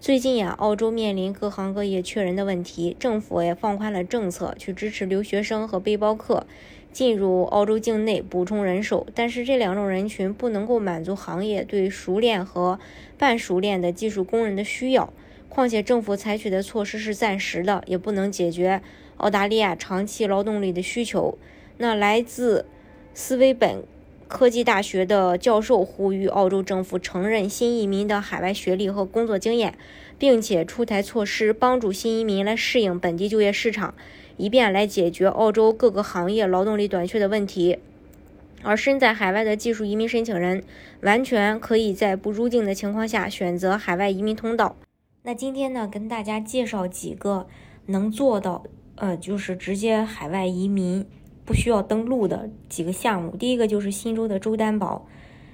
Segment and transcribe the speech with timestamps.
[0.00, 6.46] 最近呀，澳洲面临各行各业缺人的问题，政府也放宽了政策，去支持留学生和背包客
[6.92, 9.08] 进入澳洲境内补充人手。
[9.12, 12.78] 但是这两种人群不能够满足行业对熟练和
[13.18, 15.12] 半熟练的技术工人的需要。
[15.48, 18.80] 况且政府采取的措施是暂时的，也不能解决
[19.16, 21.36] 澳大利亚长期劳动力的需求。
[21.78, 22.66] 那来自
[23.12, 23.82] 斯威本。
[24.28, 29.76] 科技大学的教授呼吁澳洲政府承认新移民的海外学历和工作经验，
[30.18, 33.94] 并且出台措施帮助新移民来适应本地就业市场，
[34.36, 37.78] 以便来解决澳洲各个行业劳动力短缺的问题。
[38.62, 40.62] 而身在海外的技术移民申请人，
[41.00, 44.76] 完全可以在不入境的情况下选择海外移民通道。
[45.22, 47.46] 那今天呢，跟大家介绍几个
[47.86, 48.64] 能做到，
[48.96, 51.06] 呃，就是直接海外移民。
[51.48, 55.06] 不需要登录的几个项目，第一个就是新州的州担保。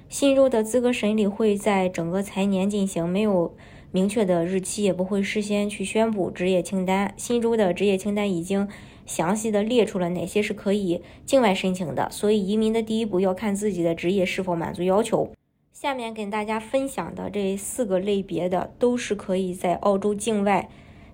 [0.09, 3.55] 新州的资格审理会在整个财年进行，没有
[3.93, 7.13] 明确的日期，也不会事先去宣布职业清单。
[7.15, 8.67] 新州的职业清单已经
[9.05, 15.31] 详细的列出了哪些是可以境外申请的，所以移民的第一步要看自己的职业是否满足要求。
[15.71, 20.67] 下面跟大家分享的这四个类别的，都是可以在澳洲境外，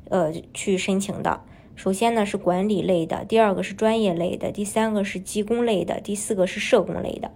[0.10, 1.42] 呃，去申请的。
[1.76, 7.32] 首先呢是管理类的，第二个是专业类的，第三个是技工类的，第四个是社工类的。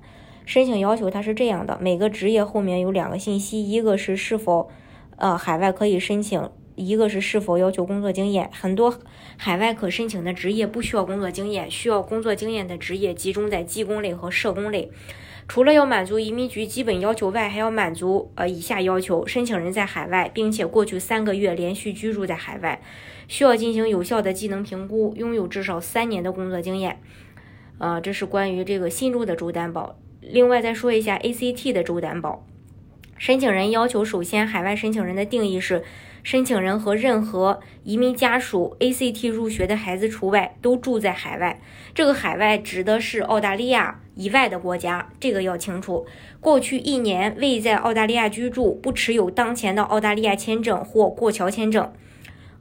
[0.45, 4.69] 申请要求它是这样的：每个职业后面有两个信息，一个是是否
[5.17, 8.49] 呃海外可以申请，一个是是否要求工作经验。
[8.53, 8.99] 很多
[9.37, 14.91] 海外可申请的职业不需要工作经验，需要工作经验的职业集中在技工类和社工类。
[15.47, 22.81] 除了要满足移民局基本要求外，还要满足呃以下要求：申请人在海外，并且过去三个月连续居住在海外，
[23.27, 26.99] 需要进行有效的技能评估，拥有至少三年的工作经验。
[27.77, 29.99] 呃，这是关于这个新入的州担保。
[30.19, 32.43] 另外再说一下 ACT 的州担保，
[33.17, 35.83] 申请人要求首先海外申请人的定义是。
[36.25, 41.61] 申请人和任何移民家属 ACT 入学的孩子除外，都住在海外。
[41.93, 46.07] 这个海外指的是澳大利亚以外的国家，这个要清楚。
[46.41, 51.93] 过去一年未在澳大利亚居住，不持有当前的澳大利亚签证或过桥签证。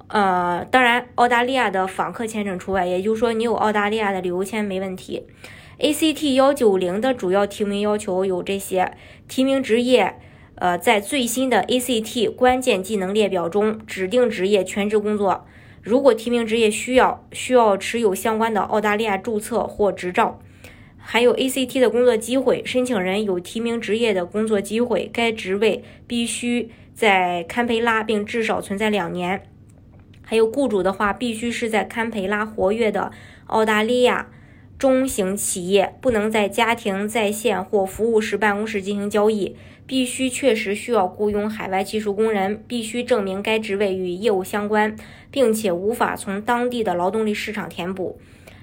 [0.08, 5.24] 呃，当然，澳大利亚的访客签证除外，也就是说你有澳大利亚的旅游签没问题。
[5.78, 8.92] ACT 幺九零的主要提名要求有这些：
[9.26, 10.20] 提名职业。
[10.56, 15.46] 呃，在最新的 ACT 关键技能列表中，指定职业全职工作，
[15.82, 20.40] 如果提名职业需要，需要持有相关的澳大利亚注册或执照。
[20.96, 29.42] 还有 ACT 的工作机会，申请人有提名职业的工作机会，该职位必须在堪培拉，并至少存在两年。
[30.22, 33.10] 还有雇主的话，必须是在堪培拉活跃的
[33.48, 34.30] 澳大利亚
[34.78, 39.56] 中型企业，不能在家庭在线或服务式办公室进行交易。
[39.86, 44.96] 必须确实需要雇佣海外技术工人，必须证明该职位与业务相关，
[45.30, 48.18] 并且无法从当地的劳动力市场填补。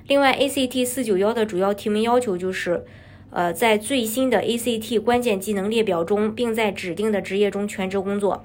[0.07, 2.83] 另外，ACT 四九幺的主要提名要求就是，
[3.29, 8.43] 呃，在最新的 ACT 关键技能列表中，并在指定的职业中全职工作。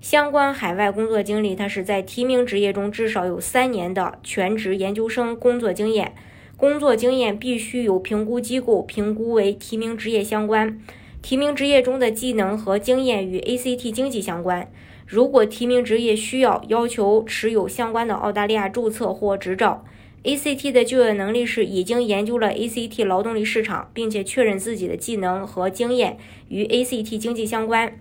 [0.00, 6.12] 相关海外工作经历，它是在提名职业中至少有三年的全职研究生工作经验，
[6.56, 10.80] 工作经验必须有评估机构评估为提名职业相关。
[11.22, 14.70] 提名职业中的技能和经验与 ACT 经济相关。
[15.06, 19.84] 如果提名职业需要要求持有相关的澳大利亚注册或执照
[20.24, 26.16] ，ACT 的就业能力是已经研究了 ACT 劳动力市场，并且确认自己的技能和经验
[26.48, 27.98] 与 ACT 经济相关，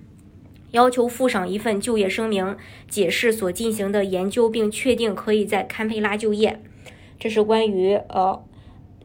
[0.72, 2.56] 要求附上一份就业声明，
[2.88, 6.62] 解释所进行的研究，并确定可以在堪培拉就业。
[7.20, 8.44] 这是关于呃。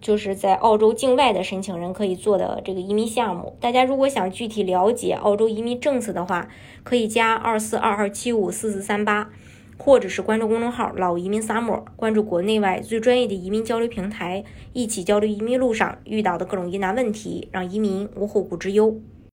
[0.03, 6.48] 就是在澳洲境外的申请人可以做的这个移民项目，大家如果想具体了解澳洲移民政策的话，
[6.83, 9.28] 可以加二四二二七五四四三八，
[9.77, 14.42] 或者是关注公众号“老移民 summer”，关注国内外最专业的移民交流平台，
[14.72, 18.98] 一起交流移民路上遇到的各种疑难问题，让移民无后顾之忧。